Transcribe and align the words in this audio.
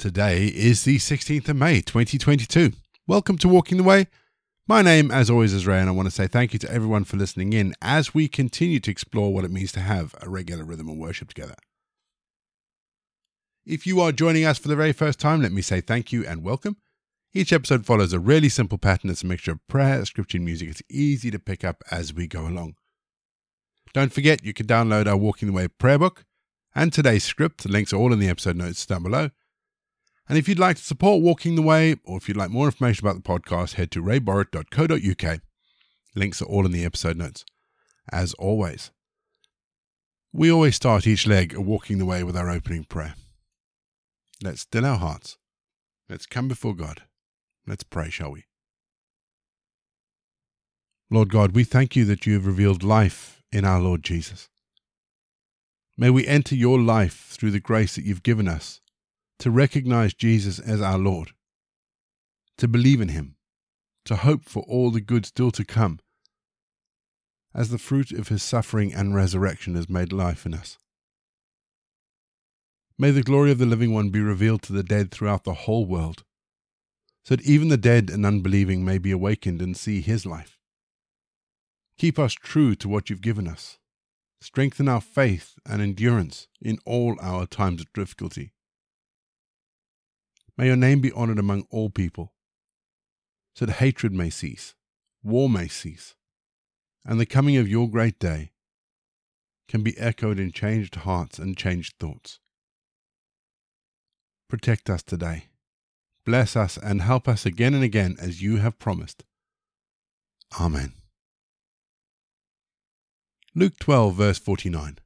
Today 0.00 0.46
is 0.46 0.84
the 0.84 0.96
16th 0.96 1.50
of 1.50 1.56
May, 1.56 1.82
2022. 1.82 2.72
Welcome 3.06 3.36
to 3.36 3.48
Walking 3.48 3.76
the 3.76 3.84
Way. 3.84 4.06
My 4.66 4.80
name, 4.80 5.10
as 5.10 5.28
always, 5.28 5.52
is 5.52 5.66
Ray, 5.66 5.78
and 5.78 5.90
I 5.90 5.92
want 5.92 6.06
to 6.06 6.10
say 6.10 6.26
thank 6.26 6.54
you 6.54 6.58
to 6.60 6.72
everyone 6.72 7.04
for 7.04 7.18
listening 7.18 7.52
in 7.52 7.74
as 7.82 8.14
we 8.14 8.26
continue 8.26 8.80
to 8.80 8.90
explore 8.90 9.30
what 9.34 9.44
it 9.44 9.50
means 9.50 9.72
to 9.72 9.80
have 9.80 10.14
a 10.22 10.30
regular 10.30 10.64
rhythm 10.64 10.88
of 10.88 10.96
worship 10.96 11.28
together. 11.28 11.54
If 13.66 13.86
you 13.86 14.00
are 14.00 14.10
joining 14.10 14.46
us 14.46 14.56
for 14.56 14.68
the 14.68 14.74
very 14.74 14.94
first 14.94 15.20
time, 15.20 15.42
let 15.42 15.52
me 15.52 15.60
say 15.60 15.82
thank 15.82 16.12
you 16.12 16.26
and 16.26 16.42
welcome. 16.42 16.78
Each 17.34 17.52
episode 17.52 17.84
follows 17.84 18.14
a 18.14 18.18
really 18.18 18.48
simple 18.48 18.78
pattern. 18.78 19.10
It's 19.10 19.22
a 19.22 19.26
mixture 19.26 19.52
of 19.52 19.68
prayer, 19.68 20.02
scripture, 20.06 20.38
and 20.38 20.46
music. 20.46 20.70
It's 20.70 20.82
easy 20.88 21.30
to 21.30 21.38
pick 21.38 21.62
up 21.62 21.84
as 21.90 22.14
we 22.14 22.26
go 22.26 22.46
along. 22.46 22.76
Don't 23.92 24.14
forget, 24.14 24.46
you 24.46 24.54
can 24.54 24.66
download 24.66 25.06
our 25.06 25.18
Walking 25.18 25.48
the 25.48 25.52
Way 25.52 25.68
prayer 25.68 25.98
book 25.98 26.24
and 26.74 26.90
today's 26.90 27.24
script. 27.24 27.64
The 27.64 27.70
links 27.70 27.92
are 27.92 27.96
all 27.96 28.14
in 28.14 28.18
the 28.18 28.30
episode 28.30 28.56
notes 28.56 28.86
down 28.86 29.02
below. 29.02 29.28
And 30.30 30.38
if 30.38 30.48
you'd 30.48 30.60
like 30.60 30.76
to 30.76 30.84
support 30.84 31.24
Walking 31.24 31.56
the 31.56 31.62
Way, 31.62 31.96
or 32.04 32.16
if 32.16 32.28
you'd 32.28 32.36
like 32.36 32.50
more 32.50 32.66
information 32.66 33.04
about 33.04 33.16
the 33.16 33.28
podcast, 33.28 33.74
head 33.74 33.90
to 33.90 34.00
rayborrett.co.uk. 34.00 35.40
Links 36.14 36.40
are 36.40 36.44
all 36.44 36.64
in 36.64 36.70
the 36.70 36.84
episode 36.84 37.16
notes. 37.16 37.44
As 38.12 38.32
always, 38.34 38.92
we 40.32 40.48
always 40.48 40.76
start 40.76 41.04
each 41.04 41.26
leg 41.26 41.52
of 41.54 41.66
Walking 41.66 41.98
the 41.98 42.06
Way 42.06 42.22
with 42.22 42.36
our 42.36 42.48
opening 42.48 42.84
prayer. 42.84 43.14
Let's 44.40 44.60
still 44.60 44.86
our 44.86 44.98
hearts. 44.98 45.36
Let's 46.08 46.26
come 46.26 46.46
before 46.46 46.76
God. 46.76 47.02
Let's 47.66 47.82
pray, 47.82 48.08
shall 48.08 48.30
we? 48.30 48.44
Lord 51.10 51.30
God, 51.30 51.56
we 51.56 51.64
thank 51.64 51.96
you 51.96 52.04
that 52.04 52.24
you 52.24 52.34
have 52.34 52.46
revealed 52.46 52.84
life 52.84 53.42
in 53.50 53.64
our 53.64 53.80
Lord 53.80 54.04
Jesus. 54.04 54.48
May 55.98 56.08
we 56.08 56.24
enter 56.24 56.54
your 56.54 56.78
life 56.78 57.30
through 57.30 57.50
the 57.50 57.58
grace 57.58 57.96
that 57.96 58.04
you've 58.04 58.22
given 58.22 58.46
us 58.46 58.80
to 59.40 59.50
recognize 59.50 60.12
Jesus 60.12 60.58
as 60.58 60.82
our 60.82 60.98
Lord, 60.98 61.30
to 62.58 62.68
believe 62.68 63.00
in 63.00 63.08
him, 63.08 63.36
to 64.04 64.16
hope 64.16 64.44
for 64.44 64.62
all 64.64 64.90
the 64.90 65.00
good 65.00 65.24
still 65.24 65.50
to 65.52 65.64
come, 65.64 65.98
as 67.54 67.70
the 67.70 67.78
fruit 67.78 68.12
of 68.12 68.28
his 68.28 68.42
suffering 68.42 68.92
and 68.92 69.14
resurrection 69.14 69.74
has 69.74 69.88
made 69.88 70.12
life 70.12 70.44
in 70.44 70.52
us. 70.52 70.76
May 72.98 73.10
the 73.12 73.22
glory 73.22 73.50
of 73.50 73.56
the 73.56 73.64
living 73.64 73.94
one 73.94 74.10
be 74.10 74.20
revealed 74.20 74.60
to 74.62 74.74
the 74.74 74.82
dead 74.82 75.10
throughout 75.10 75.44
the 75.44 75.54
whole 75.54 75.86
world, 75.86 76.22
so 77.24 77.36
that 77.36 77.46
even 77.46 77.68
the 77.68 77.78
dead 77.78 78.10
and 78.10 78.26
unbelieving 78.26 78.84
may 78.84 78.98
be 78.98 79.10
awakened 79.10 79.62
and 79.62 79.74
see 79.74 80.02
his 80.02 80.26
life. 80.26 80.58
Keep 81.96 82.18
us 82.18 82.34
true 82.34 82.74
to 82.74 82.90
what 82.90 83.08
you've 83.08 83.22
given 83.22 83.48
us. 83.48 83.78
Strengthen 84.42 84.86
our 84.86 85.00
faith 85.00 85.54
and 85.64 85.80
endurance 85.80 86.46
in 86.60 86.78
all 86.84 87.16
our 87.22 87.46
times 87.46 87.80
of 87.80 87.90
difficulty. 87.94 88.52
May 90.60 90.66
your 90.66 90.76
name 90.76 91.00
be 91.00 91.10
honored 91.12 91.38
among 91.38 91.64
all 91.70 91.88
people, 91.88 92.34
so 93.54 93.64
that 93.64 93.76
hatred 93.76 94.12
may 94.12 94.28
cease, 94.28 94.74
war 95.22 95.48
may 95.48 95.68
cease, 95.68 96.16
and 97.02 97.18
the 97.18 97.24
coming 97.24 97.56
of 97.56 97.66
your 97.66 97.88
great 97.88 98.18
day 98.18 98.52
can 99.68 99.82
be 99.82 99.96
echoed 99.96 100.38
in 100.38 100.52
changed 100.52 100.96
hearts 100.96 101.38
and 101.38 101.56
changed 101.56 101.94
thoughts. 101.98 102.40
Protect 104.50 104.90
us 104.90 105.02
today. 105.02 105.46
Bless 106.26 106.54
us 106.56 106.76
and 106.76 107.00
help 107.00 107.26
us 107.26 107.46
again 107.46 107.72
and 107.72 107.82
again 107.82 108.16
as 108.20 108.42
you 108.42 108.58
have 108.58 108.78
promised. 108.78 109.24
Amen. 110.60 110.92
Luke 113.54 113.78
12, 113.78 114.14
verse 114.14 114.38
49. 114.38 114.98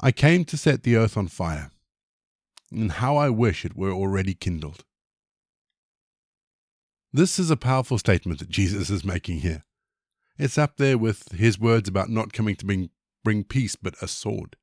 I 0.00 0.10
came 0.10 0.46
to 0.46 0.56
set 0.56 0.84
the 0.84 0.96
earth 0.96 1.18
on 1.18 1.28
fire 1.28 1.70
and 2.72 2.92
how 2.92 3.16
I 3.16 3.30
wish 3.30 3.64
it 3.64 3.76
were 3.76 3.92
already 3.92 4.34
kindled. 4.34 4.84
This 7.12 7.38
is 7.38 7.50
a 7.50 7.56
powerful 7.56 7.98
statement 7.98 8.38
that 8.38 8.48
Jesus 8.48 8.88
is 8.90 9.04
making 9.04 9.40
here. 9.40 9.64
It's 10.38 10.56
up 10.56 10.76
there 10.76 10.96
with 10.96 11.32
his 11.32 11.58
words 11.58 11.88
about 11.88 12.08
not 12.08 12.32
coming 12.32 12.56
to 12.56 12.64
bring, 12.64 12.90
bring 13.24 13.44
peace 13.44 13.76
but 13.76 14.00
a 14.00 14.08
sword. 14.08 14.56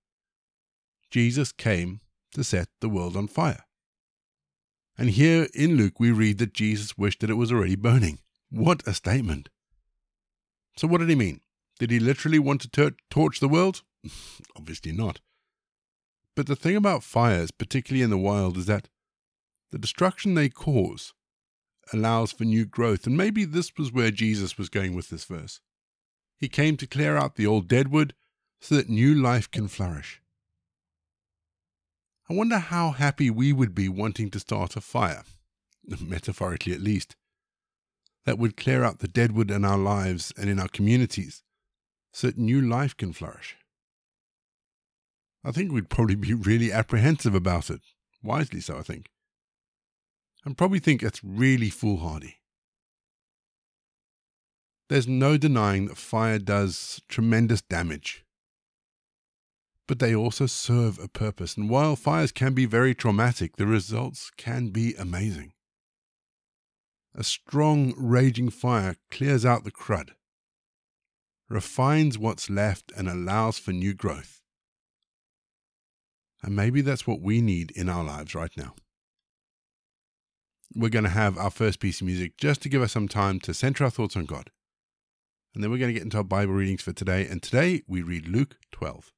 Jesus 1.11 1.51
came 1.51 2.01
to 2.33 2.43
set 2.43 2.69
the 2.79 2.89
world 2.89 3.15
on 3.15 3.27
fire. 3.27 3.65
And 4.97 5.11
here 5.11 5.47
in 5.53 5.75
Luke, 5.75 5.99
we 5.99 6.11
read 6.11 6.39
that 6.39 6.53
Jesus 6.53 6.97
wished 6.97 7.19
that 7.19 7.29
it 7.29 7.35
was 7.35 7.51
already 7.51 7.75
burning. 7.75 8.19
What 8.49 8.87
a 8.87 8.93
statement! 8.93 9.49
So, 10.75 10.87
what 10.87 10.99
did 10.99 11.09
he 11.09 11.15
mean? 11.15 11.41
Did 11.79 11.91
he 11.91 11.99
literally 11.99 12.39
want 12.39 12.61
to 12.61 12.69
tor- 12.69 12.95
torch 13.09 13.39
the 13.39 13.47
world? 13.47 13.83
Obviously 14.55 14.91
not. 14.91 15.19
But 16.37 16.45
the 16.45 16.55
thing 16.55 16.75
about 16.75 17.03
fires, 17.03 17.49
particularly 17.49 18.03
in 18.03 18.11
the 18.11 18.17
wild, 18.17 18.57
is 18.57 18.67
that 18.67 18.89
the 19.71 19.79
destruction 19.79 20.35
they 20.35 20.49
cause 20.49 21.15
allows 21.91 22.31
for 22.31 22.43
new 22.43 22.63
growth. 22.63 23.07
And 23.07 23.17
maybe 23.17 23.43
this 23.43 23.75
was 23.75 23.91
where 23.91 24.11
Jesus 24.11 24.55
was 24.55 24.69
going 24.69 24.93
with 24.93 25.09
this 25.09 25.25
verse. 25.25 25.61
He 26.37 26.47
came 26.47 26.77
to 26.77 26.85
clear 26.85 27.17
out 27.17 27.37
the 27.37 27.47
old 27.47 27.67
deadwood 27.67 28.13
so 28.61 28.75
that 28.75 28.87
new 28.87 29.15
life 29.15 29.49
can 29.49 29.67
flourish. 29.67 30.21
I 32.29 32.35
wonder 32.35 32.59
how 32.59 32.91
happy 32.91 33.31
we 33.31 33.51
would 33.51 33.73
be 33.73 33.89
wanting 33.89 34.29
to 34.29 34.39
start 34.39 34.75
a 34.75 34.81
fire, 34.81 35.23
metaphorically 35.99 36.73
at 36.73 36.81
least, 36.81 37.15
that 38.25 38.37
would 38.37 38.55
clear 38.55 38.83
out 38.83 38.99
the 38.99 39.07
deadwood 39.07 39.49
in 39.49 39.65
our 39.65 39.79
lives 39.79 40.31
and 40.37 40.51
in 40.51 40.59
our 40.59 40.67
communities 40.67 41.41
so 42.13 42.27
that 42.27 42.37
new 42.37 42.61
life 42.61 42.95
can 42.95 43.11
flourish. 43.11 43.57
I 45.43 45.51
think 45.51 45.71
we'd 45.71 45.89
probably 45.89 46.15
be 46.15 46.33
really 46.33 46.71
apprehensive 46.71 47.35
about 47.35 47.69
it. 47.69 47.81
Wisely 48.23 48.59
so, 48.59 48.77
I 48.77 48.81
think. 48.81 49.09
And 50.43 50.57
probably 50.57 50.79
think 50.79 51.03
it's 51.03 51.23
really 51.23 51.69
foolhardy. 51.69 52.37
There's 54.89 55.07
no 55.07 55.37
denying 55.37 55.87
that 55.87 55.97
fire 55.97 56.39
does 56.39 57.01
tremendous 57.09 57.61
damage. 57.61 58.23
But 59.87 59.99
they 59.99 60.15
also 60.15 60.45
serve 60.45 60.99
a 60.99 61.07
purpose, 61.07 61.55
and 61.55 61.69
while 61.69 61.95
fires 61.95 62.31
can 62.31 62.53
be 62.53 62.65
very 62.65 62.93
traumatic, 62.93 63.55
the 63.55 63.67
results 63.67 64.31
can 64.37 64.69
be 64.69 64.93
amazing. 64.95 65.53
A 67.15 67.23
strong, 67.23 67.93
raging 67.97 68.49
fire 68.49 68.95
clears 69.09 69.45
out 69.45 69.63
the 69.63 69.71
crud, 69.71 70.11
refines 71.49 72.17
what's 72.17 72.49
left, 72.49 72.91
and 72.95 73.09
allows 73.09 73.57
for 73.57 73.71
new 73.71 73.93
growth. 73.93 74.36
And 76.43 76.55
maybe 76.55 76.81
that's 76.81 77.07
what 77.07 77.21
we 77.21 77.41
need 77.41 77.71
in 77.71 77.89
our 77.89 78.03
lives 78.03 78.35
right 78.35 78.51
now. 78.55 78.75
We're 80.75 80.89
going 80.89 81.05
to 81.05 81.09
have 81.09 81.37
our 81.37 81.49
first 81.49 81.79
piece 81.79 82.01
of 82.01 82.07
music 82.07 82.37
just 82.37 82.61
to 82.61 82.69
give 82.69 82.81
us 82.81 82.91
some 82.91 83.07
time 83.07 83.39
to 83.41 83.53
center 83.53 83.83
our 83.83 83.89
thoughts 83.89 84.15
on 84.15 84.25
God. 84.25 84.51
And 85.55 85.63
then 85.63 85.71
we're 85.71 85.79
going 85.79 85.89
to 85.89 85.99
get 85.99 86.03
into 86.03 86.17
our 86.17 86.23
Bible 86.23 86.53
readings 86.53 86.81
for 86.81 86.93
today. 86.93 87.25
And 87.25 87.41
today 87.41 87.81
we 87.87 88.01
read 88.01 88.27
Luke 88.27 88.57
12. 88.71 89.11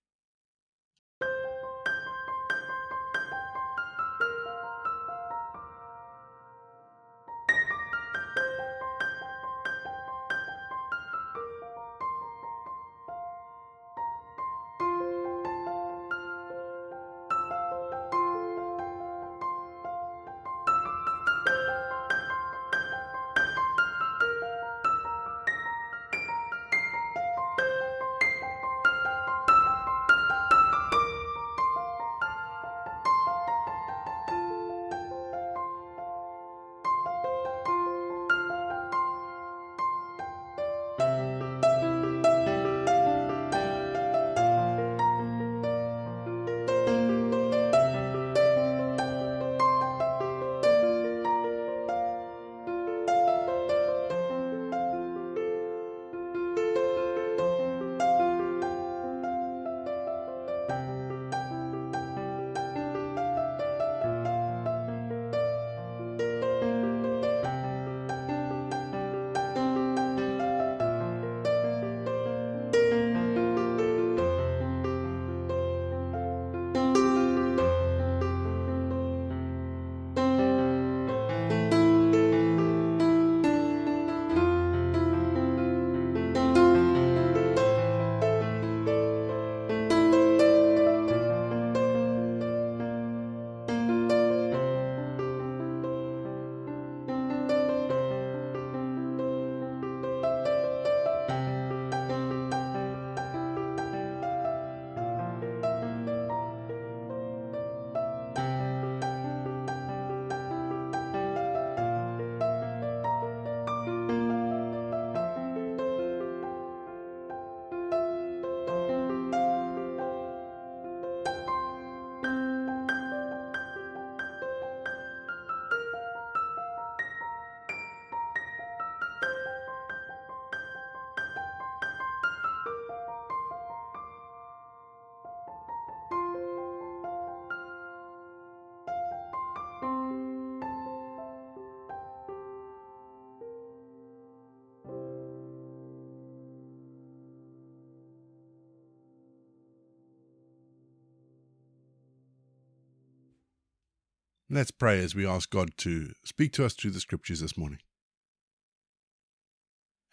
Let's 154.52 154.72
pray 154.72 155.04
as 155.04 155.14
we 155.14 155.28
ask 155.28 155.52
God 155.52 155.78
to 155.78 156.12
speak 156.24 156.54
to 156.54 156.66
us 156.66 156.74
through 156.74 156.90
the 156.90 157.00
scriptures 157.00 157.42
this 157.42 157.56
morning. 157.56 157.82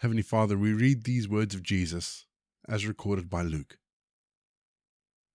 Heavenly 0.00 0.22
Father, 0.22 0.58
we 0.58 0.74
read 0.74 1.04
these 1.04 1.26
words 1.26 1.54
of 1.54 1.62
Jesus 1.62 2.26
as 2.68 2.86
recorded 2.86 3.30
by 3.30 3.40
Luke. 3.40 3.78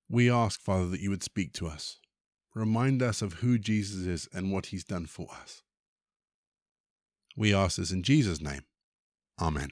We 0.08 0.30
ask, 0.30 0.62
Father, 0.62 0.86
that 0.90 1.00
you 1.00 1.10
would 1.10 1.24
speak 1.24 1.52
to 1.54 1.66
us. 1.66 1.98
Remind 2.54 3.02
us 3.02 3.24
of 3.24 3.34
who 3.34 3.58
Jesus 3.58 4.06
is 4.06 4.30
and 4.36 4.52
what 4.52 4.68
he's 4.68 4.84
done 4.84 5.08
for 5.08 5.30
us. 5.42 5.64
We 7.36 7.56
ask 7.56 7.78
this 7.78 7.92
in 7.92 8.04
Jesus' 8.04 8.40
name. 8.40 8.66
Amen. 9.42 9.72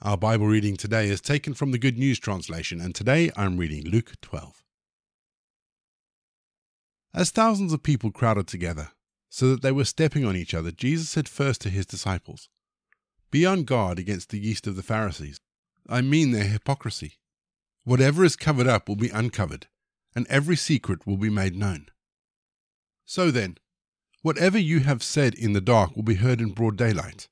Our 0.00 0.16
Bible 0.16 0.46
reading 0.46 0.78
today 0.78 1.10
is 1.10 1.20
taken 1.20 1.52
from 1.52 1.72
the 1.72 1.78
Good 1.78 1.98
News 1.98 2.18
translation, 2.18 2.80
and 2.80 2.94
today 2.94 3.30
I'm 3.36 3.58
reading 3.58 3.84
Luke 3.84 4.12
12. 4.22 4.62
As 7.14 7.30
thousands 7.30 7.72
of 7.72 7.82
people 7.82 8.10
crowded 8.10 8.46
together, 8.46 8.92
so 9.28 9.50
that 9.50 9.62
they 9.62 9.72
were 9.72 9.84
stepping 9.84 10.24
on 10.24 10.36
each 10.36 10.54
other, 10.54 10.70
Jesus 10.70 11.10
said 11.10 11.28
first 11.28 11.60
to 11.62 11.70
his 11.70 11.86
disciples, 11.86 12.48
Be 13.30 13.44
on 13.44 13.64
guard 13.64 13.98
against 13.98 14.30
the 14.30 14.38
yeast 14.38 14.66
of 14.66 14.76
the 14.76 14.82
Pharisees. 14.82 15.38
I 15.88 16.00
mean 16.00 16.30
their 16.30 16.44
hypocrisy. 16.44 17.18
Whatever 17.84 18.24
is 18.24 18.36
covered 18.36 18.66
up 18.66 18.88
will 18.88 18.96
be 18.96 19.10
uncovered, 19.10 19.66
and 20.14 20.26
every 20.28 20.56
secret 20.56 21.06
will 21.06 21.16
be 21.16 21.30
made 21.30 21.56
known. 21.56 21.86
So 23.04 23.30
then, 23.30 23.58
whatever 24.22 24.58
you 24.58 24.80
have 24.80 25.02
said 25.02 25.34
in 25.34 25.52
the 25.52 25.60
dark 25.60 25.96
will 25.96 26.02
be 26.02 26.14
heard 26.14 26.40
in 26.40 26.52
broad 26.52 26.76
daylight, 26.76 27.28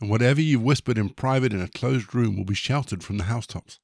and 0.00 0.10
whatever 0.10 0.40
you've 0.40 0.62
whispered 0.62 0.98
in 0.98 1.10
private 1.10 1.52
in 1.52 1.60
a 1.60 1.68
closed 1.68 2.14
room 2.14 2.36
will 2.36 2.44
be 2.44 2.54
shouted 2.54 3.04
from 3.04 3.18
the 3.18 3.24
housetops. 3.24 3.78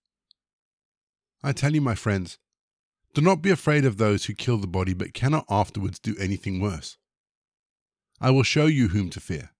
I 1.43 1.53
tell 1.53 1.75
you, 1.75 1.81
my 1.81 1.95
friends, 1.95 2.39
do 3.17 3.23
not 3.23 3.41
be 3.41 3.49
afraid 3.49 3.87
of 3.87 3.97
those 3.97 4.27
who 4.27 4.35
kill 4.35 4.59
the 4.59 4.67
body 4.67 4.93
but 4.93 5.15
cannot 5.15 5.47
afterwards 5.49 5.99
do 5.99 6.15
anything 6.21 6.61
worse. 6.61 6.99
I 8.21 8.29
will 8.29 8.43
show 8.43 8.67
you 8.67 8.89
whom 8.89 9.09
to 9.09 9.21
fear. 9.21 9.53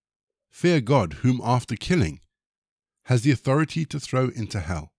Fear 0.51 0.83
God, 0.83 1.15
whom 1.23 1.41
after 1.43 1.75
killing 1.75 2.21
has 3.07 3.23
the 3.23 3.31
authority 3.31 3.87
to 3.87 3.99
throw 3.99 4.29
into 4.29 4.61
hell. 4.61 4.93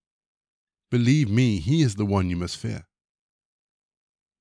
Believe 0.90 1.30
me, 1.30 1.60
he 1.60 1.84
is 1.84 1.98
the 1.98 2.06
one 2.06 2.32
you 2.32 2.36
must 2.36 2.58
fear. 2.58 2.88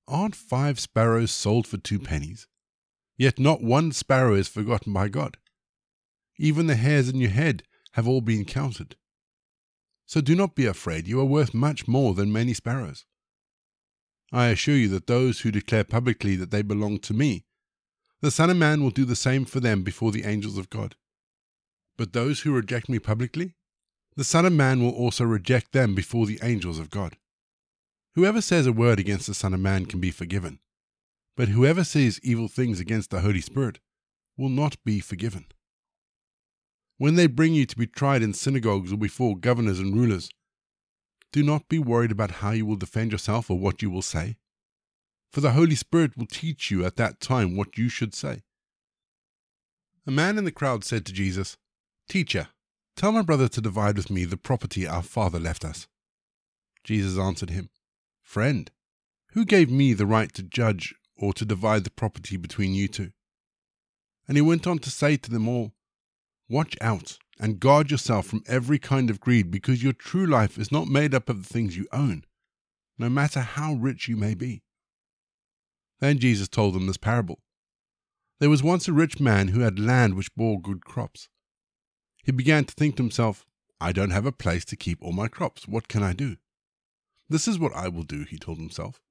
Aren't 0.07 0.35
five 0.35 0.79
sparrows 0.79 1.29
sold 1.29 1.67
for 1.67 1.77
two 1.77 1.99
pennies? 1.99 2.47
Yet 3.19 3.37
not 3.37 3.61
one 3.61 3.91
sparrow 3.91 4.33
is 4.33 4.47
forgotten 4.47 4.93
by 4.93 5.09
God. 5.09 5.37
Even 6.39 6.65
the 6.65 6.75
hairs 6.75 7.07
in 7.07 7.17
your 7.17 7.29
head 7.29 7.61
have 7.91 8.07
all 8.07 8.21
been 8.21 8.45
counted. 8.45 8.95
So 10.07 10.21
do 10.21 10.35
not 10.35 10.55
be 10.55 10.65
afraid, 10.65 11.07
you 11.07 11.19
are 11.19 11.25
worth 11.25 11.53
much 11.53 11.87
more 11.87 12.15
than 12.15 12.33
many 12.33 12.55
sparrows. 12.55 13.05
I 14.31 14.47
assure 14.47 14.75
you 14.75 14.89
that 14.89 15.07
those 15.07 15.41
who 15.41 15.51
declare 15.51 15.83
publicly 15.83 16.35
that 16.35 16.51
they 16.51 16.61
belong 16.61 16.99
to 16.99 17.13
me, 17.13 17.45
the 18.21 18.31
Son 18.31 18.49
of 18.49 18.57
Man 18.57 18.83
will 18.83 18.89
do 18.89 19.05
the 19.05 19.15
same 19.15 19.45
for 19.45 19.59
them 19.59 19.83
before 19.83 20.11
the 20.11 20.25
angels 20.25 20.57
of 20.57 20.69
God. 20.69 20.95
But 21.97 22.13
those 22.13 22.41
who 22.41 22.53
reject 22.53 22.89
me 22.89 22.99
publicly, 22.99 23.55
the 24.15 24.23
Son 24.23 24.45
of 24.45 24.53
Man 24.53 24.81
will 24.81 24.91
also 24.91 25.23
reject 25.23 25.71
them 25.71 25.95
before 25.95 26.25
the 26.25 26.39
angels 26.41 26.79
of 26.79 26.89
God. 26.89 27.17
Whoever 28.15 28.41
says 28.41 28.65
a 28.65 28.71
word 28.71 28.99
against 28.99 29.27
the 29.27 29.35
Son 29.35 29.53
of 29.53 29.59
Man 29.59 29.85
can 29.85 29.99
be 29.99 30.11
forgiven, 30.11 30.59
but 31.35 31.49
whoever 31.49 31.83
says 31.83 32.19
evil 32.23 32.47
things 32.47 32.79
against 32.79 33.11
the 33.11 33.21
Holy 33.21 33.41
Spirit 33.41 33.79
will 34.35 34.49
not 34.49 34.83
be 34.83 34.99
forgiven. 34.99 35.45
When 36.97 37.13
they 37.13 37.27
bring 37.27 37.53
you 37.53 37.67
to 37.67 37.77
be 37.77 37.85
tried 37.85 38.23
in 38.23 38.33
synagogues 38.33 38.91
or 38.91 38.97
before 38.97 39.37
governors 39.37 39.79
and 39.79 39.95
rulers, 39.95 40.29
do 41.31 41.43
not 41.43 41.67
be 41.67 41.79
worried 41.79 42.11
about 42.11 42.31
how 42.31 42.51
you 42.51 42.65
will 42.65 42.75
defend 42.75 43.11
yourself 43.11 43.49
or 43.49 43.57
what 43.59 43.81
you 43.81 43.89
will 43.89 44.01
say, 44.01 44.37
for 45.31 45.41
the 45.41 45.51
Holy 45.51 45.75
Spirit 45.75 46.17
will 46.17 46.25
teach 46.25 46.71
you 46.71 46.85
at 46.85 46.95
that 46.95 47.19
time 47.19 47.55
what 47.55 47.77
you 47.77 47.89
should 47.89 48.13
say. 48.13 48.41
A 50.05 50.11
man 50.11 50.37
in 50.37 50.45
the 50.45 50.51
crowd 50.51 50.83
said 50.83 51.05
to 51.05 51.13
Jesus, 51.13 51.57
Teacher, 52.07 52.47
tell 52.95 53.11
my 53.11 53.21
brother 53.21 53.49
to 53.49 53.61
divide 53.61 53.97
with 53.97 54.09
me 54.09 54.23
the 54.23 54.37
property 54.37 54.87
our 54.87 55.03
father 55.03 55.39
left 55.39 55.65
us. 55.65 55.87
Jesus 56.83 57.17
answered 57.17 57.49
him, 57.49 57.69
Friend, 58.21 58.71
who 59.31 59.43
gave 59.43 59.69
me 59.69 59.93
the 59.93 60.05
right 60.05 60.33
to 60.33 60.43
judge 60.43 60.95
or 61.17 61.33
to 61.33 61.45
divide 61.45 61.83
the 61.83 61.91
property 61.91 62.37
between 62.37 62.73
you 62.73 62.87
two? 62.87 63.11
And 64.27 64.37
he 64.37 64.41
went 64.41 64.65
on 64.65 64.79
to 64.79 64.89
say 64.89 65.17
to 65.17 65.29
them 65.29 65.47
all, 65.47 65.73
Watch 66.49 66.77
out 66.79 67.17
and 67.39 67.59
guard 67.59 67.91
yourself 67.91 68.25
from 68.25 68.43
every 68.47 68.79
kind 68.79 69.09
of 69.09 69.19
greed 69.19 69.51
because 69.51 69.83
your 69.83 69.93
true 69.93 70.25
life 70.25 70.57
is 70.57 70.71
not 70.71 70.87
made 70.87 71.13
up 71.13 71.29
of 71.29 71.43
the 71.43 71.53
things 71.53 71.77
you 71.77 71.87
own, 71.91 72.23
no 72.97 73.09
matter 73.09 73.41
how 73.41 73.73
rich 73.73 74.07
you 74.07 74.15
may 74.15 74.33
be. 74.33 74.63
Then 75.99 76.19
Jesus 76.19 76.47
told 76.47 76.73
them 76.73 76.87
this 76.87 76.97
parable. 76.97 77.39
There 78.39 78.49
was 78.49 78.61
once 78.61 78.87
a 78.87 78.93
rich 78.93 79.19
man 79.19 79.49
who 79.49 79.61
had 79.61 79.79
land 79.79 80.13
which 80.13 80.33
bore 80.35 80.61
good 80.61 80.85
crops. 80.85 81.27
He 82.23 82.31
began 82.31 82.65
to 82.65 82.73
think 82.73 82.97
to 82.97 83.03
himself, 83.03 83.45
I 83.79 83.91
don't 83.91 84.11
have 84.11 84.25
a 84.25 84.31
place 84.31 84.65
to 84.65 84.75
keep 84.75 85.01
all 85.01 85.13
my 85.13 85.27
crops. 85.27 85.67
What 85.67 85.87
can 85.87 86.03
I 86.03 86.13
do? 86.13 86.37
This 87.29 87.47
is 87.47 87.59
what 87.59 87.73
I 87.73 87.87
will 87.87 88.03
do, 88.03 88.23
he 88.23 88.37
told 88.37 88.57
himself. 88.57 89.01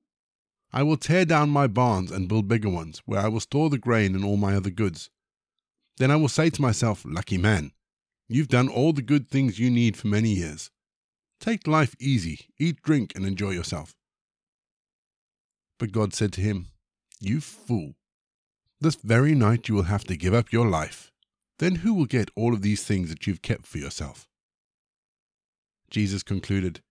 I 0.72 0.82
will 0.82 0.96
tear 0.96 1.24
down 1.24 1.50
my 1.50 1.66
barns 1.66 2.10
and 2.10 2.28
build 2.28 2.48
bigger 2.48 2.68
ones, 2.68 3.02
where 3.06 3.20
I 3.20 3.28
will 3.28 3.40
store 3.40 3.70
the 3.70 3.78
grain 3.78 4.14
and 4.14 4.24
all 4.24 4.36
my 4.36 4.54
other 4.54 4.70
goods. 4.70 5.10
Then 5.98 6.10
I 6.10 6.16
will 6.16 6.28
say 6.28 6.50
to 6.50 6.62
myself, 6.62 7.04
Lucky 7.06 7.38
man, 7.38 7.72
You've 8.28 8.48
done 8.48 8.68
all 8.68 8.92
the 8.92 9.02
good 9.02 9.28
things 9.28 9.58
you 9.58 9.70
need 9.70 9.96
for 9.96 10.08
many 10.08 10.30
years. 10.30 10.70
Take 11.40 11.66
life 11.66 11.94
easy, 12.00 12.48
eat, 12.58 12.82
drink, 12.82 13.12
and 13.14 13.24
enjoy 13.24 13.50
yourself. 13.50 13.94
But 15.78 15.92
God 15.92 16.14
said 16.14 16.32
to 16.34 16.40
him, 16.40 16.68
You 17.20 17.40
fool! 17.40 17.94
This 18.80 18.96
very 18.96 19.34
night 19.34 19.68
you 19.68 19.74
will 19.74 19.84
have 19.84 20.04
to 20.04 20.16
give 20.16 20.34
up 20.34 20.52
your 20.52 20.66
life. 20.66 21.12
Then 21.58 21.76
who 21.76 21.94
will 21.94 22.06
get 22.06 22.30
all 22.34 22.52
of 22.52 22.62
these 22.62 22.84
things 22.84 23.08
that 23.10 23.26
you've 23.26 23.42
kept 23.42 23.66
for 23.66 23.78
yourself? 23.78 24.26
Jesus 25.90 26.22
concluded, 26.22 26.82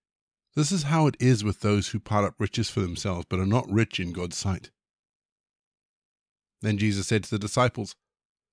This 0.56 0.72
is 0.72 0.84
how 0.84 1.08
it 1.08 1.18
is 1.20 1.44
with 1.44 1.60
those 1.60 1.89
who 1.89 2.00
pile 2.00 2.25
up 2.25 2.36
riches 2.39 2.70
for 2.70 2.80
themselves, 2.80 3.25
but 3.30 3.39
are 3.39 3.46
not 3.46 3.70
rich 3.70 4.00
in 4.00 4.13
God's 4.13 4.38
sight. 4.38 4.72
Then 6.62 6.77
Jesus 6.77 7.08
said 7.08 7.24
to 7.25 7.30
the 7.30 7.39
disciples, 7.39 7.96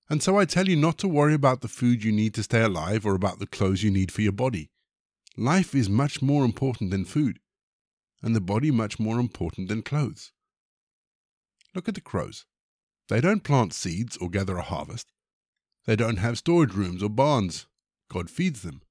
and 0.09 0.21
so 0.21 0.37
I 0.37 0.45
tell 0.45 0.67
you 0.67 0.75
not 0.75 0.97
to 0.99 1.07
worry 1.07 1.33
about 1.33 1.61
the 1.61 1.67
food 1.67 2.03
you 2.03 2.11
need 2.11 2.33
to 2.35 2.43
stay 2.43 2.61
alive 2.61 3.05
or 3.05 3.15
about 3.15 3.39
the 3.39 3.47
clothes 3.47 3.83
you 3.83 3.91
need 3.91 4.11
for 4.11 4.21
your 4.21 4.33
body. 4.33 4.69
Life 5.37 5.73
is 5.73 5.89
much 5.89 6.21
more 6.21 6.45
important 6.45 6.91
than 6.91 7.05
food, 7.05 7.39
and 8.21 8.35
the 8.35 8.41
body 8.41 8.69
much 8.71 8.99
more 8.99 9.19
important 9.19 9.69
than 9.69 9.81
clothes. 9.81 10.31
Look 11.73 11.87
at 11.87 11.95
the 11.95 12.01
crows. 12.01 12.45
They 13.09 13.19
don't 13.19 13.43
plant 13.43 13.73
seeds 13.73 14.17
or 14.17 14.29
gather 14.29 14.57
a 14.57 14.61
harvest. 14.61 15.11
They 15.85 15.95
don't 15.95 16.17
have 16.17 16.37
storage 16.37 16.73
rooms 16.73 17.03
or 17.03 17.09
barns. 17.09 17.67
God 18.09 18.29
feeds 18.29 18.61
them. 18.61 18.81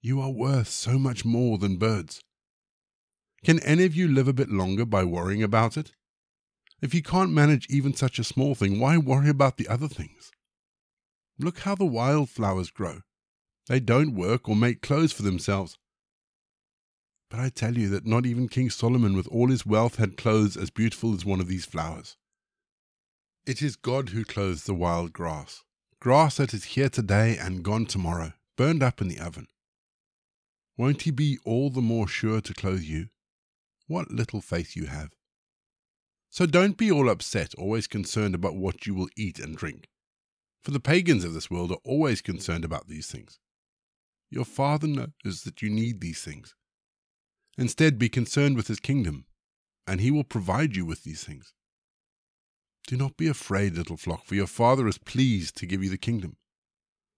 You 0.00 0.20
are 0.20 0.30
worth 0.30 0.68
so 0.68 0.98
much 0.98 1.24
more 1.24 1.58
than 1.58 1.76
birds. 1.76 2.20
Can 3.44 3.60
any 3.60 3.84
of 3.84 3.94
you 3.94 4.08
live 4.08 4.28
a 4.28 4.32
bit 4.32 4.50
longer 4.50 4.84
by 4.84 5.04
worrying 5.04 5.42
about 5.42 5.76
it? 5.76 5.92
If 6.86 6.94
you 6.94 7.02
can't 7.02 7.32
manage 7.32 7.66
even 7.68 7.94
such 7.94 8.20
a 8.20 8.22
small 8.22 8.54
thing, 8.54 8.78
why 8.78 8.96
worry 8.96 9.28
about 9.28 9.56
the 9.56 9.66
other 9.66 9.88
things? 9.88 10.30
Look 11.36 11.58
how 11.58 11.74
the 11.74 11.84
wildflowers 11.84 12.70
grow. 12.70 13.00
They 13.66 13.80
don't 13.80 14.14
work 14.14 14.48
or 14.48 14.54
make 14.54 14.82
clothes 14.82 15.10
for 15.10 15.22
themselves. 15.22 15.78
But 17.28 17.40
I 17.40 17.48
tell 17.48 17.76
you 17.76 17.88
that 17.88 18.06
not 18.06 18.24
even 18.24 18.46
King 18.46 18.70
Solomon 18.70 19.16
with 19.16 19.26
all 19.26 19.48
his 19.48 19.66
wealth 19.66 19.96
had 19.96 20.16
clothes 20.16 20.56
as 20.56 20.70
beautiful 20.70 21.12
as 21.12 21.24
one 21.24 21.40
of 21.40 21.48
these 21.48 21.64
flowers. 21.64 22.16
It 23.44 23.62
is 23.62 23.74
God 23.74 24.10
who 24.10 24.24
clothes 24.24 24.62
the 24.62 24.72
wild 24.72 25.12
grass, 25.12 25.64
grass 25.98 26.36
that 26.36 26.54
is 26.54 26.76
here 26.76 26.88
today 26.88 27.36
and 27.36 27.64
gone 27.64 27.86
tomorrow, 27.86 28.34
burned 28.56 28.84
up 28.84 29.00
in 29.00 29.08
the 29.08 29.18
oven. 29.18 29.48
Won't 30.76 31.02
he 31.02 31.10
be 31.10 31.40
all 31.44 31.68
the 31.68 31.82
more 31.82 32.06
sure 32.06 32.40
to 32.42 32.54
clothe 32.54 32.82
you? 32.82 33.08
What 33.88 34.12
little 34.12 34.40
faith 34.40 34.76
you 34.76 34.86
have. 34.86 35.15
So 36.36 36.44
don't 36.44 36.76
be 36.76 36.92
all 36.92 37.08
upset, 37.08 37.54
always 37.54 37.86
concerned 37.86 38.34
about 38.34 38.56
what 38.56 38.86
you 38.86 38.94
will 38.94 39.08
eat 39.16 39.38
and 39.38 39.56
drink. 39.56 39.88
For 40.62 40.70
the 40.70 40.78
pagans 40.78 41.24
of 41.24 41.32
this 41.32 41.50
world 41.50 41.72
are 41.72 41.78
always 41.82 42.20
concerned 42.20 42.62
about 42.62 42.88
these 42.88 43.06
things. 43.06 43.38
Your 44.28 44.44
Father 44.44 44.86
knows 44.86 45.44
that 45.44 45.62
you 45.62 45.70
need 45.70 46.02
these 46.02 46.20
things. 46.20 46.54
Instead, 47.56 47.98
be 47.98 48.10
concerned 48.10 48.58
with 48.58 48.68
His 48.68 48.80
kingdom, 48.80 49.24
and 49.86 49.98
He 49.98 50.10
will 50.10 50.24
provide 50.24 50.76
you 50.76 50.84
with 50.84 51.04
these 51.04 51.24
things. 51.24 51.54
Do 52.86 52.98
not 52.98 53.16
be 53.16 53.28
afraid, 53.28 53.74
little 53.74 53.96
flock, 53.96 54.26
for 54.26 54.34
your 54.34 54.46
Father 54.46 54.86
is 54.86 54.98
pleased 54.98 55.56
to 55.56 55.66
give 55.66 55.82
you 55.82 55.88
the 55.88 55.96
kingdom. 55.96 56.36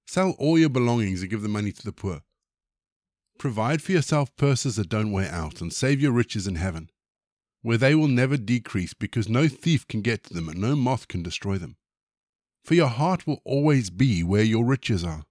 Sell 0.07 0.37
all 0.39 0.57
your 0.57 0.69
belongings 0.69 1.23
and 1.23 1.31
give 1.31 1.43
the 1.43 1.49
money 1.49 1.73
to 1.73 1.85
the 1.85 1.91
poor. 1.91 2.23
Provide 3.37 3.83
for 3.83 3.91
yourself 3.91 4.37
purses 4.37 4.77
that 4.77 4.89
don't 4.89 5.11
wear 5.11 5.29
out, 5.33 5.61
and 5.61 5.73
save 5.73 6.01
your 6.01 6.13
riches 6.13 6.47
in 6.47 6.55
heaven 6.55 6.89
where 7.63 7.79
they 7.79 7.95
will 7.95 8.09
never 8.09 8.37
decrease 8.37 8.95
because 8.95 9.29
no 9.29 9.49
thief 9.49 9.87
can 9.87 10.01
get 10.01 10.25
to 10.25 10.35
them 10.35 10.49
and 10.49 10.61
no 10.61 10.77
moth 10.77 11.09
can 11.09 11.23
destroy 11.23 11.59
them. 11.59 11.77
For 12.65 12.75
your 12.75 12.89
heart 12.89 13.27
will 13.27 13.41
always 13.45 13.91
be 13.91 14.23
where 14.23 14.43
your 14.43 14.65
riches 14.65 15.05
are. 15.05 15.25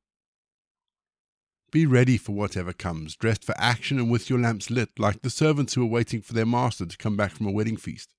Be 1.72 1.86
ready 1.86 2.17
for 2.17 2.34
whatever 2.34 2.74
comes, 2.74 3.15
dressed 3.15 3.43
for 3.43 3.55
action 3.57 4.00
and 4.00 4.10
with 4.10 4.29
your 4.29 4.39
lamps 4.39 4.69
lit, 4.69 4.98
like 4.98 5.22
the 5.22 5.29
servants 5.29 5.74
who 5.74 5.84
are 5.84 5.86
waiting 5.86 6.22
for 6.22 6.34
their 6.34 6.46
master 6.46 6.86
to 6.86 6.98
come 6.98 7.17
back 7.17 7.31
from 7.31 7.46
a 7.46 7.51
wedding 7.51 7.77
feast. 7.77 8.13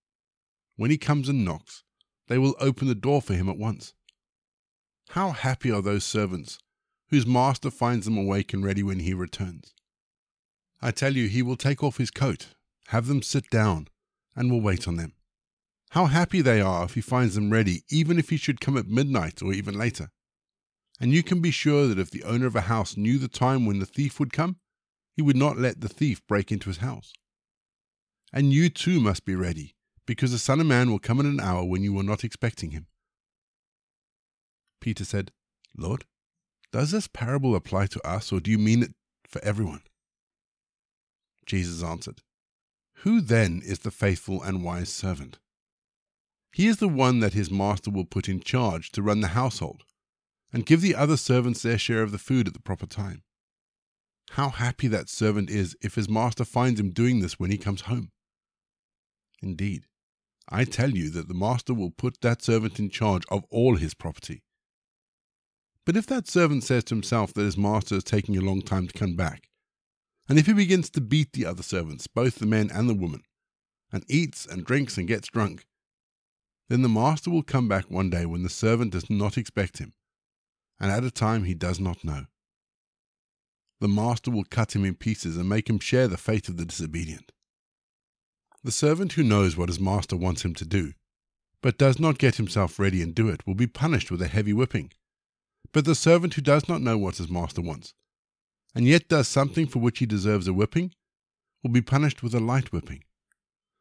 When 0.76 0.90
he 0.90 0.98
comes 0.98 1.28
and 1.28 1.44
knocks, 1.44 1.82
they 2.28 2.38
will 2.38 2.54
open 2.60 2.88
the 2.88 2.94
door 2.94 3.22
for 3.22 3.34
him 3.34 3.48
at 3.48 3.56
once. 3.56 3.94
How 5.10 5.30
happy 5.30 5.70
are 5.70 5.82
those 5.82 6.04
servants 6.04 6.58
whose 7.08 7.26
master 7.26 7.70
finds 7.70 8.04
them 8.04 8.18
awake 8.18 8.52
and 8.52 8.64
ready 8.64 8.82
when 8.82 9.00
he 9.00 9.14
returns. 9.14 9.74
I 10.80 10.90
tell 10.90 11.16
you, 11.16 11.26
he 11.28 11.42
will 11.42 11.56
take 11.56 11.82
off 11.82 11.96
his 11.96 12.10
coat, 12.10 12.48
have 12.88 13.06
them 13.06 13.22
sit 13.22 13.48
down, 13.50 13.88
and 14.38 14.52
will 14.52 14.60
wait 14.60 14.86
on 14.86 14.96
them. 14.96 15.12
How 15.90 16.06
happy 16.06 16.40
they 16.40 16.60
are 16.60 16.84
if 16.84 16.94
he 16.94 17.00
finds 17.00 17.34
them 17.34 17.50
ready, 17.50 17.82
even 17.90 18.18
if 18.18 18.30
he 18.30 18.36
should 18.36 18.60
come 18.60 18.76
at 18.76 18.86
midnight 18.86 19.42
or 19.42 19.52
even 19.52 19.76
later. 19.76 20.10
And 21.00 21.12
you 21.12 21.24
can 21.24 21.40
be 21.40 21.50
sure 21.50 21.88
that 21.88 21.98
if 21.98 22.10
the 22.10 22.22
owner 22.22 22.46
of 22.46 22.54
a 22.54 22.62
house 22.62 22.96
knew 22.96 23.18
the 23.18 23.26
time 23.28 23.66
when 23.66 23.80
the 23.80 23.86
thief 23.86 24.20
would 24.20 24.32
come, 24.32 24.56
he 25.16 25.22
would 25.22 25.36
not 25.36 25.58
let 25.58 25.80
the 25.80 25.88
thief 25.88 26.24
break 26.28 26.52
into 26.52 26.70
his 26.70 26.78
house. 26.78 27.12
And 28.32 28.52
you 28.52 28.68
too 28.68 29.00
must 29.00 29.24
be 29.24 29.34
ready, 29.34 29.74
because 30.06 30.30
the 30.30 30.38
Son 30.38 30.60
of 30.60 30.66
Man 30.66 30.90
will 30.90 31.00
come 31.00 31.18
in 31.18 31.26
an 31.26 31.40
hour 31.40 31.64
when 31.64 31.82
you 31.82 31.98
are 31.98 32.04
not 32.04 32.22
expecting 32.22 32.70
him. 32.70 32.86
Peter 34.80 35.04
said, 35.04 35.32
Lord, 35.76 36.04
does 36.70 36.92
this 36.92 37.08
parable 37.08 37.56
apply 37.56 37.86
to 37.86 38.06
us, 38.06 38.30
or 38.30 38.38
do 38.38 38.52
you 38.52 38.58
mean 38.58 38.84
it 38.84 38.94
for 39.26 39.42
everyone? 39.42 39.82
Jesus 41.44 41.82
answered, 41.82 42.20
Who 43.02 43.20
then 43.20 43.62
is 43.64 43.80
the 43.80 43.92
faithful 43.92 44.42
and 44.42 44.64
wise 44.64 44.88
servant? 44.88 45.38
He 46.52 46.66
is 46.66 46.78
the 46.78 46.88
one 46.88 47.20
that 47.20 47.34
his 47.34 47.50
master 47.50 47.90
will 47.90 48.04
put 48.04 48.28
in 48.28 48.40
charge 48.40 48.90
to 48.92 49.02
run 49.02 49.20
the 49.20 49.28
household 49.28 49.84
and 50.52 50.66
give 50.66 50.80
the 50.80 50.96
other 50.96 51.16
servants 51.16 51.62
their 51.62 51.78
share 51.78 52.02
of 52.02 52.10
the 52.10 52.18
food 52.18 52.48
at 52.48 52.54
the 52.54 52.60
proper 52.60 52.86
time. 52.86 53.22
How 54.30 54.48
happy 54.48 54.88
that 54.88 55.08
servant 55.08 55.48
is 55.48 55.76
if 55.80 55.94
his 55.94 56.08
master 56.08 56.44
finds 56.44 56.80
him 56.80 56.90
doing 56.90 57.20
this 57.20 57.38
when 57.38 57.50
he 57.50 57.58
comes 57.58 57.82
home. 57.82 58.10
Indeed, 59.40 59.84
I 60.48 60.64
tell 60.64 60.90
you 60.90 61.10
that 61.10 61.28
the 61.28 61.34
master 61.34 61.74
will 61.74 61.90
put 61.90 62.20
that 62.22 62.42
servant 62.42 62.80
in 62.80 62.90
charge 62.90 63.22
of 63.30 63.44
all 63.50 63.76
his 63.76 63.94
property. 63.94 64.42
But 65.84 65.96
if 65.96 66.06
that 66.06 66.26
servant 66.26 66.64
says 66.64 66.84
to 66.84 66.94
himself 66.94 67.32
that 67.34 67.44
his 67.44 67.56
master 67.56 67.94
is 67.94 68.04
taking 68.04 68.36
a 68.36 68.42
long 68.42 68.60
time 68.60 68.88
to 68.88 68.98
come 68.98 69.14
back, 69.14 69.47
and 70.28 70.38
if 70.38 70.46
he 70.46 70.52
begins 70.52 70.90
to 70.90 71.00
beat 71.00 71.32
the 71.32 71.46
other 71.46 71.62
servants, 71.62 72.06
both 72.06 72.36
the 72.36 72.46
men 72.46 72.70
and 72.72 72.88
the 72.88 72.94
women, 72.94 73.22
and 73.90 74.04
eats 74.08 74.44
and 74.44 74.64
drinks 74.64 74.98
and 74.98 75.08
gets 75.08 75.28
drunk, 75.28 75.66
then 76.68 76.82
the 76.82 76.88
master 76.88 77.30
will 77.30 77.42
come 77.42 77.66
back 77.66 77.90
one 77.90 78.10
day 78.10 78.26
when 78.26 78.42
the 78.42 78.50
servant 78.50 78.92
does 78.92 79.08
not 79.08 79.38
expect 79.38 79.78
him, 79.78 79.94
and 80.78 80.90
at 80.90 81.04
a 81.04 81.10
time 81.10 81.44
he 81.44 81.54
does 81.54 81.80
not 81.80 82.04
know. 82.04 82.26
The 83.80 83.88
master 83.88 84.30
will 84.30 84.44
cut 84.44 84.74
him 84.74 84.84
in 84.84 84.96
pieces 84.96 85.36
and 85.36 85.48
make 85.48 85.70
him 85.70 85.78
share 85.78 86.08
the 86.08 86.16
fate 86.18 86.48
of 86.48 86.56
the 86.56 86.66
disobedient. 86.66 87.32
The 88.62 88.72
servant 88.72 89.12
who 89.12 89.22
knows 89.22 89.56
what 89.56 89.68
his 89.68 89.80
master 89.80 90.16
wants 90.16 90.44
him 90.44 90.54
to 90.56 90.66
do, 90.66 90.92
but 91.62 91.78
does 91.78 91.98
not 91.98 92.18
get 92.18 92.36
himself 92.36 92.78
ready 92.78 93.00
and 93.02 93.14
do 93.14 93.28
it, 93.28 93.46
will 93.46 93.54
be 93.54 93.66
punished 93.66 94.10
with 94.10 94.20
a 94.20 94.28
heavy 94.28 94.52
whipping. 94.52 94.92
But 95.72 95.84
the 95.84 95.94
servant 95.94 96.34
who 96.34 96.42
does 96.42 96.68
not 96.68 96.82
know 96.82 96.98
what 96.98 97.16
his 97.16 97.30
master 97.30 97.62
wants, 97.62 97.94
and 98.74 98.86
yet 98.86 99.08
does 99.08 99.28
something 99.28 99.66
for 99.66 99.78
which 99.78 99.98
he 99.98 100.06
deserves 100.06 100.46
a 100.46 100.52
whipping, 100.52 100.92
will 101.62 101.70
be 101.70 101.82
punished 101.82 102.22
with 102.22 102.34
a 102.34 102.40
light 102.40 102.72
whipping. 102.72 103.02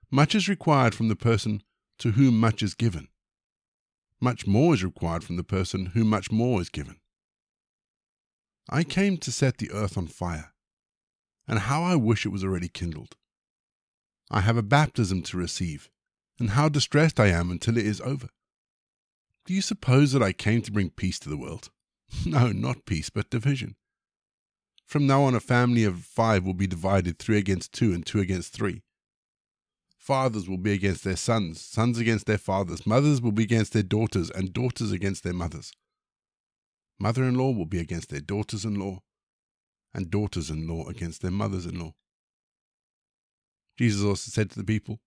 Much 0.10 0.34
is 0.34 0.48
required 0.48 0.96
from 0.96 1.08
the 1.08 1.15
person 1.15 1.62
to 2.00 2.12
whom 2.12 2.39
much 2.39 2.63
is 2.63 2.74
given. 2.74 3.08
Much 4.20 4.48
more 4.48 4.74
is 4.74 4.84
required 4.84 5.24
from 5.24 5.36
the 5.36 5.44
person 5.44 5.88
whom 5.88 6.08
much 6.10 6.32
more 6.32 6.62
is 6.62 6.70
given. 6.70 6.98
I 8.70 8.84
came 8.84 9.17
to 9.17 9.32
set 9.32 9.58
the 9.58 9.72
earth 9.72 9.98
on 9.98 10.08
fire, 10.08 10.53
and 11.48 11.60
how 11.60 11.84
I 11.84 11.96
wish 11.96 12.25
it 12.25 12.29
was 12.29 12.44
already 12.44 12.67
kindled. 12.67 13.15
I 14.29 14.41
have 14.41 14.58
a 14.58 14.63
baptism 14.63 15.22
to 15.24 15.38
receive, 15.38 15.89
and 16.39 16.51
how 16.51 16.67
distressed 16.67 17.20
I 17.20 17.27
am 17.27 17.51
until 17.51 17.77
it 17.77 17.86
is 17.86 18.01
over. 18.01 18.29
Do 19.46 19.53
you 19.53 19.62
suppose 19.62 20.12
that 20.12 20.22
I 20.22 20.34
came 20.34 20.62
to 20.63 20.72
bring 20.72 20.89
peace 20.89 21.20
to 21.20 21.29
the 21.29 21.38
world? 21.38 21.70
No, 22.25 22.51
not 22.53 22.86
peace, 22.86 23.10
but 23.10 23.29
division. 23.29 23.75
From 24.88 25.06
now 25.06 25.24
on, 25.24 25.36
a 25.36 25.41
family 25.41 25.84
of 25.84 26.06
five 26.06 26.46
will 26.46 26.53
be 26.53 26.65
divided 26.65 27.20
three 27.20 27.38
against 27.38 27.74
two 27.74 27.94
and 27.94 28.06
two 28.06 28.22
against 28.22 28.53
three. 28.53 28.84
Fathers 29.98 30.48
will 30.48 30.58
be 30.58 30.72
against 30.72 31.03
their 31.03 31.17
sons, 31.17 31.60
sons 31.60 32.00
against 32.00 32.25
their 32.25 32.38
fathers, 32.38 32.88
mothers 32.88 33.22
will 33.22 33.34
be 33.34 33.44
against 33.44 33.74
their 33.74 33.84
daughters, 33.84 34.29
and 34.32 34.53
daughters 34.53 34.94
against 34.94 35.25
their 35.25 35.34
mothers. 35.34 35.74
Mother 36.98 37.25
in 37.25 37.36
law 37.36 37.51
will 37.51 37.65
be 37.65 37.79
against 37.79 38.10
their 38.10 38.22
daughters 38.22 38.63
in 38.63 38.75
law, 38.75 39.01
and 39.94 40.10
daughters 40.10 40.50
in 40.50 40.65
law 40.65 40.88
against 40.88 41.22
their 41.22 41.32
mothers 41.32 41.65
in 41.65 41.77
law. 41.77 41.94
Jesus 43.77 44.06
also 44.06 44.32
said 44.32 44.50
to 44.51 44.58
the 44.58 44.63
people, 44.63 45.01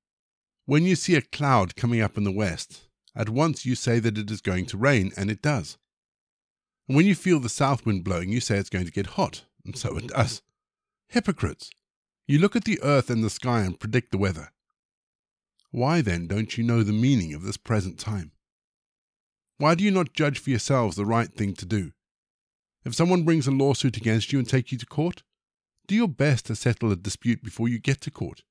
When 0.66 0.84
you 0.84 0.94
see 0.94 1.14
a 1.14 1.22
cloud 1.22 1.74
coming 1.74 2.02
up 2.02 2.18
in 2.18 2.24
the 2.24 2.30
west, 2.30 2.82
at 3.16 3.30
once 3.30 3.64
you 3.64 3.74
say 3.74 3.98
that 3.98 4.18
it 4.18 4.30
is 4.30 4.42
going 4.42 4.66
to 4.66 4.76
rain, 4.76 5.10
and 5.16 5.30
it 5.30 5.40
does. 5.40 5.78
And 6.86 6.96
when 6.96 7.06
you 7.06 7.14
feel 7.14 7.40
the 7.40 7.48
south 7.48 7.86
wind 7.86 8.04
blowing, 8.04 8.28
you 8.28 8.40
say 8.40 8.58
it's 8.58 8.68
going 8.68 8.84
to 8.84 8.92
get 8.92 9.06
hot, 9.06 9.44
and 9.64 9.76
so 9.76 9.96
it 9.96 10.08
does. 10.08 10.42
Hypocrites! 11.08 11.70
You 12.26 12.38
look 12.38 12.54
at 12.54 12.64
the 12.64 12.80
earth 12.82 13.10
and 13.10 13.24
the 13.24 13.30
sky 13.30 13.62
and 13.62 13.78
predict 13.78 14.12
the 14.12 14.18
weather. 14.18 14.52
Why 15.70 16.00
then 16.00 16.26
don't 16.26 16.56
you 16.56 16.64
know 16.64 16.82
the 16.82 16.92
meaning 16.92 17.34
of 17.34 17.42
this 17.42 17.56
present 17.56 17.98
time? 17.98 18.32
Why 19.58 19.74
do 19.74 19.84
you 19.84 19.90
not 19.90 20.14
judge 20.14 20.38
for 20.38 20.50
yourselves 20.50 20.96
the 20.96 21.04
right 21.04 21.32
thing 21.32 21.54
to 21.54 21.66
do? 21.66 21.92
If 22.84 22.94
someone 22.94 23.24
brings 23.24 23.46
a 23.46 23.50
lawsuit 23.50 23.96
against 23.96 24.32
you 24.32 24.38
and 24.38 24.48
take 24.48 24.72
you 24.72 24.78
to 24.78 24.86
court, 24.86 25.22
do 25.86 25.94
your 25.94 26.08
best 26.08 26.46
to 26.46 26.56
settle 26.56 26.90
a 26.90 26.96
dispute 26.96 27.42
before 27.42 27.68
you 27.68 27.78
get 27.78 28.00
to 28.02 28.10
court. 28.10 28.42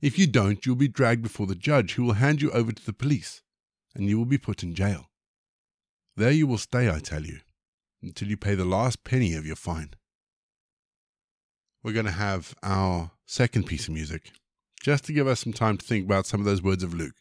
If 0.00 0.18
you 0.18 0.26
don't, 0.26 0.64
you 0.66 0.72
will 0.72 0.78
be 0.78 0.88
dragged 0.88 1.22
before 1.22 1.46
the 1.46 1.54
judge, 1.54 1.94
who 1.94 2.04
will 2.04 2.14
hand 2.14 2.42
you 2.42 2.50
over 2.50 2.72
to 2.72 2.84
the 2.84 2.92
police, 2.92 3.42
and 3.94 4.08
you 4.08 4.18
will 4.18 4.26
be 4.26 4.38
put 4.38 4.62
in 4.62 4.74
jail. 4.74 5.10
There 6.16 6.30
you 6.30 6.46
will 6.46 6.58
stay, 6.58 6.90
I 6.90 6.98
tell 6.98 7.24
you, 7.24 7.40
until 8.02 8.28
you 8.28 8.36
pay 8.36 8.54
the 8.54 8.64
last 8.64 9.04
penny 9.04 9.34
of 9.34 9.46
your 9.46 9.56
fine 9.56 9.90
we're 11.86 11.92
going 11.92 12.04
to 12.04 12.10
have 12.10 12.52
our 12.64 13.12
second 13.26 13.64
piece 13.64 13.86
of 13.86 13.94
music 13.94 14.32
just 14.82 15.04
to 15.04 15.12
give 15.12 15.28
us 15.28 15.38
some 15.38 15.52
time 15.52 15.76
to 15.76 15.86
think 15.86 16.04
about 16.04 16.26
some 16.26 16.40
of 16.40 16.44
those 16.44 16.60
words 16.60 16.82
of 16.82 16.92
Luke. 16.92 17.14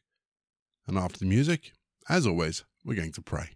And 0.87 0.97
after 0.97 1.19
the 1.19 1.27
music, 1.27 1.73
as 2.09 2.25
always, 2.25 2.63
we're 2.83 2.95
going 2.95 3.11
to 3.11 3.21
pray. 3.21 3.49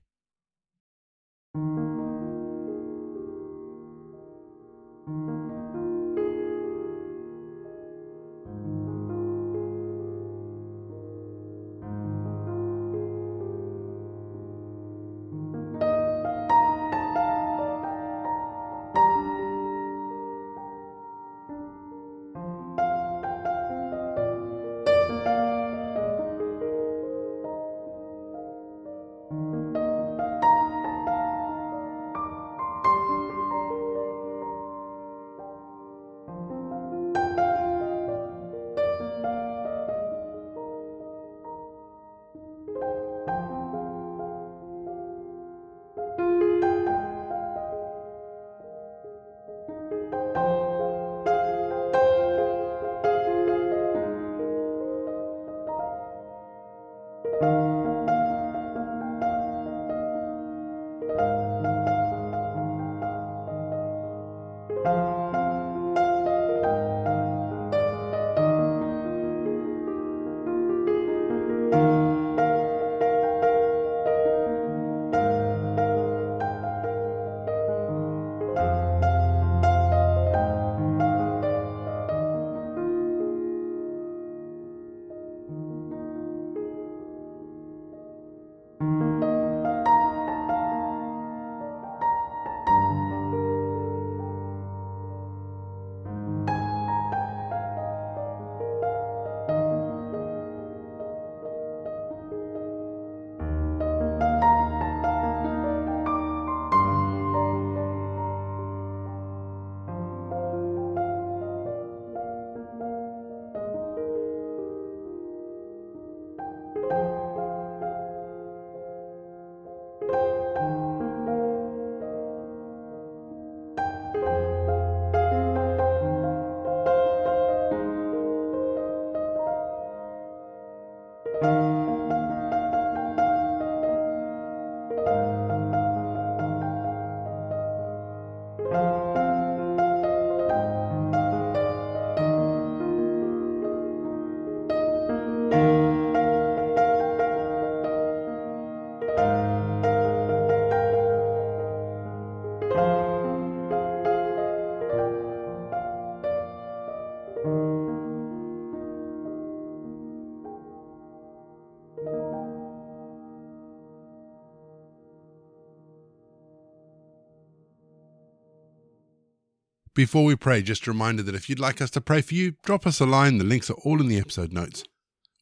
Before 170.00 170.24
we 170.24 170.38
pray, 170.38 170.62
just 170.62 170.88
a 170.88 170.92
reminder 170.92 171.24
that 171.24 171.36
if 171.36 171.50
you'd 171.50 171.60
like 171.60 171.82
us 171.82 171.90
to 171.90 172.00
pray 172.00 172.22
for 172.22 172.34
you, 172.34 172.54
drop 172.64 172.88
us 172.88 173.02
a 173.02 173.06
line. 173.06 173.38
The 173.38 173.44
links 173.44 173.70
are 173.70 173.82
all 173.84 174.00
in 174.00 174.08
the 174.08 174.18
episode 174.18 174.54
notes. 174.54 174.86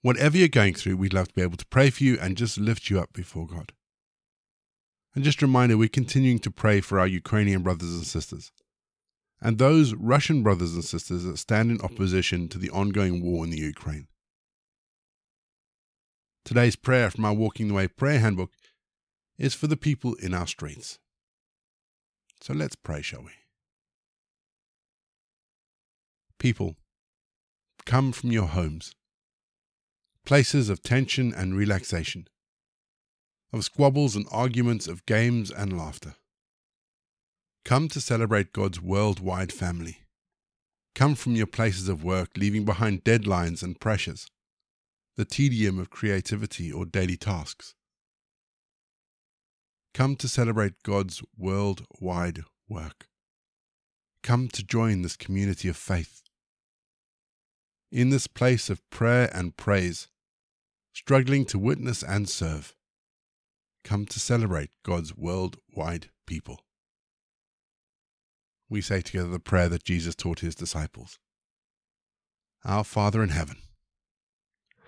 Whatever 0.02 0.36
you're 0.36 0.48
going 0.48 0.74
through, 0.74 0.98
we'd 0.98 1.14
love 1.14 1.28
to 1.28 1.34
be 1.36 1.44
able 1.44 1.58
to 1.58 1.66
pray 1.68 1.92
for 1.92 2.04
you 2.04 2.18
and 2.20 2.36
just 2.36 2.58
lift 2.58 2.90
you 2.90 3.00
up 3.00 3.14
before 3.14 3.46
God. 3.46 3.72
And 5.14 5.24
just 5.24 5.44
a 5.44 5.46
reminder, 5.46 5.78
we're 5.78 5.90
continuing 5.90 6.40
to 6.40 6.50
pray 6.50 6.82
for 6.82 7.00
our 7.00 7.06
Ukrainian 7.06 7.62
brothers 7.62 7.94
and 7.94 8.04
sisters 8.04 8.52
and 9.40 9.60
those 9.60 9.94
Russian 9.94 10.42
brothers 10.42 10.74
and 10.74 10.84
sisters 10.84 11.24
that 11.26 11.38
stand 11.38 11.70
in 11.70 11.80
opposition 11.82 12.48
to 12.48 12.58
the 12.58 12.72
ongoing 12.72 13.22
war 13.22 13.44
in 13.44 13.52
the 13.52 13.60
Ukraine. 13.60 14.08
Today's 16.44 16.76
prayer 16.76 17.12
from 17.12 17.26
our 17.26 17.34
Walking 17.36 17.68
the 17.68 17.76
Way 17.76 17.90
prayer 17.90 18.18
handbook 18.18 18.54
is 19.38 19.54
for 19.54 19.68
the 19.68 19.78
people 19.78 20.16
in 20.16 20.34
our 20.34 20.48
streets. 20.48 20.98
So 22.42 22.56
let's 22.56 22.76
pray, 22.76 23.04
shall 23.04 23.22
we? 23.22 23.34
People, 26.40 26.76
come 27.86 28.12
from 28.12 28.32
your 28.32 28.48
homes, 28.48 28.94
places 30.24 30.70
of 30.70 30.84
tension 30.84 31.34
and 31.34 31.58
relaxation, 31.58 32.28
of 33.52 33.64
squabbles 33.64 34.16
and 34.16 34.28
arguments, 34.32 34.88
of 34.88 35.06
games 35.08 35.50
and 35.50 35.76
laughter. 35.76 36.16
Come 37.66 37.90
to 37.90 38.00
celebrate 38.00 38.54
God's 38.54 38.80
worldwide 38.80 39.52
family. 39.52 40.04
Come 40.94 41.16
from 41.16 41.36
your 41.36 41.48
places 41.48 41.90
of 41.90 42.04
work, 42.04 42.30
leaving 42.38 42.66
behind 42.66 43.04
deadlines 43.04 43.64
and 43.64 43.80
pressures, 43.80 44.28
the 45.16 45.26
tedium 45.26 45.80
of 45.80 45.90
creativity 45.90 46.72
or 46.72 46.86
daily 46.86 47.18
tasks. 47.18 47.74
Come 49.96 50.16
to 50.18 50.28
celebrate 50.28 50.84
God's 50.84 51.24
worldwide 51.36 52.44
work. 52.70 53.08
Come 54.22 54.50
to 54.50 54.64
join 54.64 55.02
this 55.02 55.16
community 55.16 55.68
of 55.68 55.78
faith. 55.78 56.22
In 57.92 58.10
this 58.10 58.28
place 58.28 58.70
of 58.70 58.88
prayer 58.90 59.30
and 59.34 59.56
praise, 59.56 60.08
struggling 60.94 61.46
to 61.46 61.60
witness 61.60 62.04
and 62.04 62.28
serve, 62.28 62.76
come 63.84 64.06
to 64.06 64.20
celebrate 64.20 64.72
God's 64.84 65.16
worldwide 65.16 66.10
people 66.26 66.60
we 68.70 68.82
say 68.82 69.02
together 69.02 69.30
the 69.30 69.40
prayer 69.40 69.70
that 69.70 69.84
Jesus 69.84 70.16
taught 70.16 70.40
his 70.40 70.56
disciples 70.56 71.20
Our 72.66 72.84
Father 72.84 73.24
in 73.24 73.30
heaven, 73.30 73.58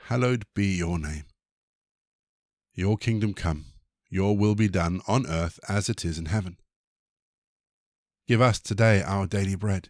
hallowed 0.08 0.46
be 0.54 0.68
your 0.78 1.00
name. 1.00 1.26
Your 2.74 2.98
kingdom 2.98 3.34
come, 3.34 3.66
your 4.10 4.36
will 4.36 4.56
be 4.56 4.68
done 4.68 5.02
on 5.08 5.28
earth 5.28 5.60
as 5.68 5.90
it 5.90 6.04
is 6.04 6.18
in 6.18 6.26
heaven. 6.26 6.58
Give 8.28 8.42
us 8.42 8.60
today 8.60 9.02
our 9.02 9.28
daily 9.28 9.56
bread. 9.56 9.90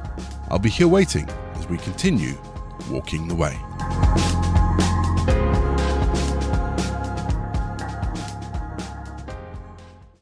I'll 0.51 0.59
be 0.59 0.69
here 0.69 0.89
waiting 0.89 1.29
as 1.55 1.69
we 1.69 1.77
continue 1.77 2.37
walking 2.89 3.29
the 3.29 3.35
way. 3.35 3.57